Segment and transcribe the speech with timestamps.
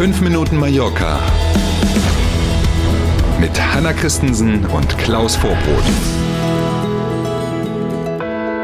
[0.00, 1.20] 5 Minuten Mallorca
[3.38, 5.84] mit Hanna Christensen und Klaus Vorbrot.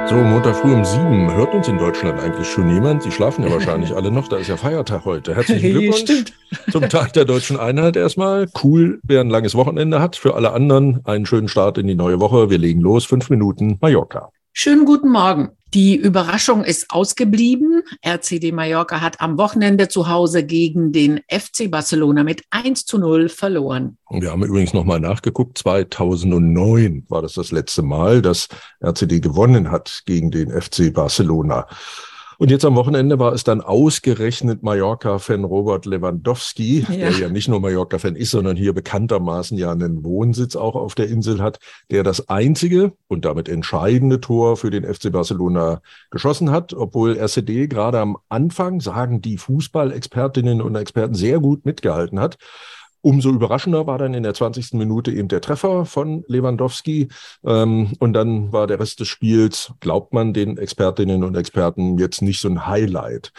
[0.09, 1.31] So, Montag früh um sieben.
[1.31, 3.03] Hört uns in Deutschland eigentlich schon jemand?
[3.03, 4.29] Sie schlafen ja wahrscheinlich alle noch.
[4.29, 5.35] Da ist ja Feiertag heute.
[5.35, 6.33] Herzlichen Glückwunsch Stimmt.
[6.71, 8.49] zum Tag der deutschen Einheit erstmal.
[8.65, 10.17] Cool, wer ein langes Wochenende hat.
[10.17, 12.49] Für alle anderen einen schönen Start in die neue Woche.
[12.49, 13.05] Wir legen los.
[13.05, 14.31] Fünf Minuten Mallorca.
[14.55, 15.51] Schönen guten Morgen.
[15.75, 17.83] Die Überraschung ist ausgeblieben.
[18.05, 23.29] RCD Mallorca hat am Wochenende zu Hause gegen den FC Barcelona mit 1 zu 0
[23.29, 23.99] verloren.
[24.11, 25.59] Wir haben übrigens nochmal nachgeguckt.
[25.59, 28.49] 2009 war das das letzte Mal, dass
[28.81, 31.67] RCD gewonnen hat gegen den FC Barcelona.
[32.39, 36.97] Und jetzt am Wochenende war es dann ausgerechnet Mallorca-Fan Robert Lewandowski, Ja.
[36.97, 41.09] der ja nicht nur Mallorca-Fan ist, sondern hier bekanntermaßen ja einen Wohnsitz auch auf der
[41.09, 41.59] Insel hat,
[41.91, 45.81] der das einzige und damit entscheidende Tor für den FC Barcelona
[46.11, 52.21] geschossen hat, obwohl RCD gerade am Anfang, sagen die Fußballexpertinnen und Experten, sehr gut mitgehalten
[52.21, 52.37] hat.
[53.07, 54.73] Umso überraschender war dann in der 20.
[54.73, 57.07] Minute eben der Treffer von Lewandowski.
[57.45, 62.21] Ähm, und dann war der Rest des Spiels, glaubt man den Expertinnen und Experten, jetzt
[62.21, 63.31] nicht so ein Highlight.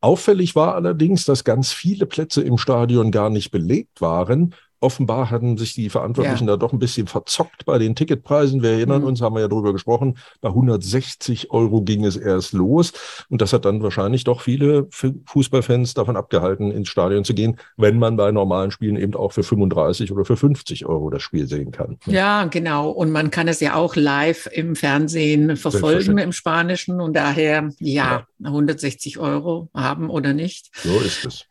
[0.00, 4.54] Auffällig war allerdings, dass ganz viele Plätze im Stadion gar nicht belegt waren.
[4.80, 8.62] Offenbar hatten sich die Verantwortlichen da doch ein bisschen verzockt bei den Ticketpreisen.
[8.62, 9.08] Wir erinnern Mhm.
[9.08, 12.92] uns, haben wir ja drüber gesprochen, bei 160 Euro ging es erst los.
[13.30, 17.56] Und das hat dann wahrscheinlich doch viele Fu- Fußballfans davon abgehalten, ins Stadion zu gehen,
[17.76, 21.46] wenn man bei normalen Spielen eben auch für 35 oder für 50 Euro das Spiel
[21.46, 21.98] sehen kann.
[22.06, 22.90] Ja, genau.
[22.90, 28.26] Und man kann es ja auch live im Fernsehen verfolgen im Spanischen und daher, ja,
[28.44, 30.70] 160 Euro haben oder nicht.
[30.82, 31.46] So ist es.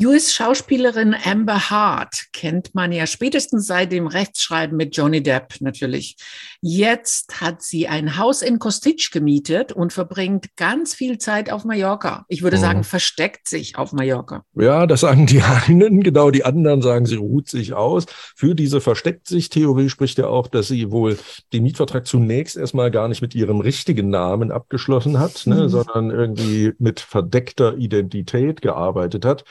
[0.00, 6.16] US-Schauspielerin Amber Hart kennt man ja spätestens seit dem Rechtsschreiben mit Johnny Depp natürlich.
[6.60, 12.24] Jetzt hat sie ein Haus in Kostitsch gemietet und verbringt ganz viel Zeit auf Mallorca.
[12.28, 12.60] Ich würde Mhm.
[12.60, 14.44] sagen, versteckt sich auf Mallorca.
[14.54, 18.06] Ja, das sagen die einen, genau die anderen sagen, sie ruht sich aus.
[18.36, 21.18] Für diese versteckt sich Theorie spricht ja auch, dass sie wohl
[21.52, 25.68] den Mietvertrag zunächst erstmal gar nicht mit ihrem richtigen Namen abgeschlossen hat, ne, Mhm.
[25.68, 29.44] sondern irgendwie mit verdeckter Identität gearbeitet hat.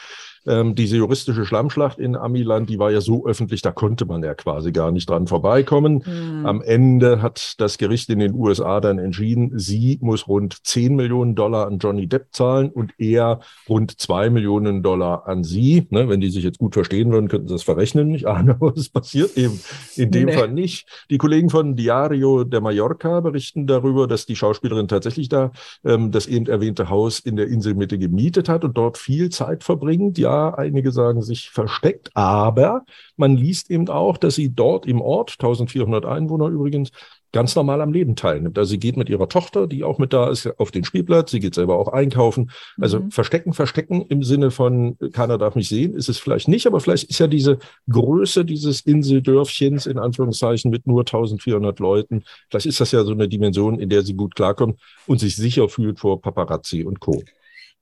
[0.47, 4.33] Ähm, diese juristische Schlammschlacht in Amiland, die war ja so öffentlich, da konnte man ja
[4.33, 6.03] quasi gar nicht dran vorbeikommen.
[6.05, 6.45] Hm.
[6.45, 11.35] Am Ende hat das Gericht in den USA dann entschieden, sie muss rund 10 Millionen
[11.35, 15.87] Dollar an Johnny Depp zahlen und er rund 2 Millionen Dollar an sie.
[15.89, 18.13] Ne, wenn die sich jetzt gut verstehen würden, könnten sie das verrechnen.
[18.13, 19.59] Ich ahne, aber es passiert eben
[19.95, 20.33] in dem Nee.
[20.33, 20.87] Fall nicht.
[21.09, 25.51] Die Kollegen von Diario de Mallorca berichten darüber, dass die Schauspielerin tatsächlich da
[25.85, 30.17] ähm, das eben erwähnte Haus in der Inselmitte gemietet hat und dort viel Zeit verbringt.
[30.17, 32.83] Ja, einige sagen sich versteckt, aber
[33.17, 36.91] man liest eben auch, dass sie dort im Ort, 1400 Einwohner übrigens,
[37.33, 38.57] ganz normal am Leben teilnimmt.
[38.57, 41.41] Also sie geht mit ihrer Tochter, die auch mit da ist, auf den Spielplatz, sie
[41.41, 42.51] geht selber auch einkaufen.
[42.79, 43.11] Also Mhm.
[43.11, 47.09] verstecken, verstecken im Sinne von keiner darf mich sehen, ist es vielleicht nicht, aber vielleicht
[47.09, 47.59] ist ja diese
[47.89, 53.27] Größe dieses Inseldörfchens in Anführungszeichen mit nur 1400 Leuten, vielleicht ist das ja so eine
[53.27, 57.21] Dimension, in der sie gut klarkommt und sich sicher fühlt vor Paparazzi und Co.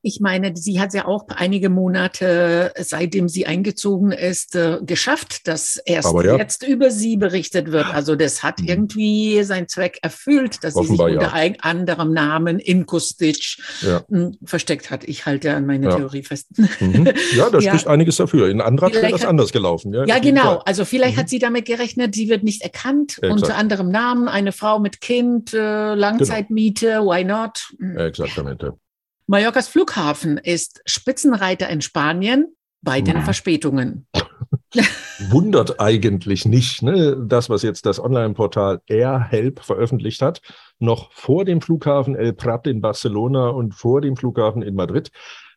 [0.07, 5.77] Ich meine, sie hat ja auch einige Monate, seitdem sie eingezogen ist, äh, geschafft, dass
[5.83, 6.37] erst ja.
[6.37, 7.87] jetzt über sie berichtet wird.
[7.87, 8.67] Also das hat Mhm.
[8.67, 11.27] irgendwie seinen Zweck erfüllt, dass Offenbar sie sich ja.
[11.27, 14.03] unter ein anderem Namen in Kostitsch Ja.
[14.07, 15.03] mh, versteckt hat.
[15.05, 15.95] Ich halte an meine Ja.
[15.95, 16.49] Theorie fest.
[16.79, 17.09] Mhm.
[17.35, 17.71] Ja, da Ja.
[17.71, 18.47] spricht einiges dafür.
[18.49, 19.91] In Andratsch wäre das anders gelaufen.
[19.91, 20.41] Ja, Ja, genau.
[20.43, 20.61] Fall.
[20.65, 21.21] Also vielleicht Mhm.
[21.21, 23.59] hat sie damit gerechnet, sie wird nicht erkannt Ja, unter exakt.
[23.59, 27.73] anderem Namen, eine Frau mit Kind, äh, Langzeitmiete, why not?
[27.79, 28.73] Ja, exaktamente.
[29.27, 33.21] Mallorcas Flughafen ist Spitzenreiter in Spanien bei den Mhm.
[33.23, 34.07] Verspätungen.
[35.29, 37.17] Wundert eigentlich nicht, ne?
[37.25, 40.41] das, was jetzt das Online-Portal AirHelp veröffentlicht hat,
[40.77, 45.09] noch vor dem Flughafen El Prat in Barcelona und vor dem Flughafen in Madrid,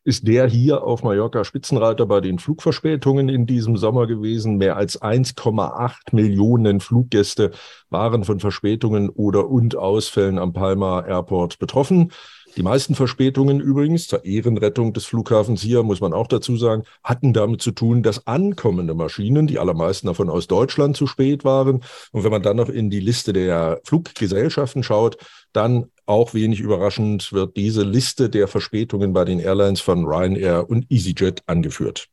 [0.04, 4.56] ist der hier auf Mallorca Spitzenreiter bei den Flugverspätungen in diesem Sommer gewesen.
[4.56, 7.50] Mehr als 1,8 Millionen Fluggäste
[7.90, 12.12] waren von Verspätungen oder und Ausfällen am Palma Airport betroffen.
[12.58, 17.32] Die meisten Verspätungen übrigens zur Ehrenrettung des Flughafens hier, muss man auch dazu sagen, hatten
[17.32, 21.84] damit zu tun, dass ankommende Maschinen, die allermeisten davon aus Deutschland, zu spät waren.
[22.10, 25.18] Und wenn man dann noch in die Liste der Fluggesellschaften schaut,
[25.52, 30.90] dann auch wenig überraschend wird diese Liste der Verspätungen bei den Airlines von Ryanair und
[30.90, 32.08] EasyJet angeführt.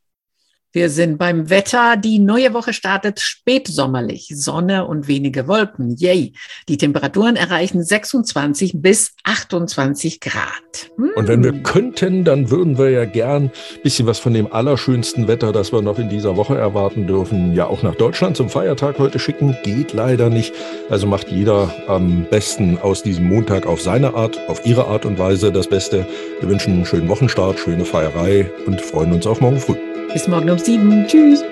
[0.72, 1.96] Wir sind beim Wetter.
[1.96, 4.28] Die neue Woche startet spätsommerlich.
[4.34, 5.96] Sonne und wenige Wolken.
[5.96, 6.34] Yay.
[6.68, 10.90] Die Temperaturen erreichen 26 bis 28 Grad.
[10.96, 11.10] Hm.
[11.16, 15.28] Und wenn wir könnten, dann würden wir ja gern ein bisschen was von dem allerschönsten
[15.28, 18.98] Wetter, das wir noch in dieser Woche erwarten dürfen, ja auch nach Deutschland zum Feiertag
[18.98, 19.56] heute schicken.
[19.62, 20.52] Geht leider nicht.
[20.90, 25.18] Also macht jeder am besten aus diesem Montag auf seine Art, auf ihre Art und
[25.18, 26.06] Weise das Beste.
[26.40, 29.85] Wir wünschen einen schönen Wochenstart, schöne Feierei und freuen uns auf morgen früh.
[30.16, 31.06] Bis morgen um sieben.
[31.06, 31.44] Tschüss.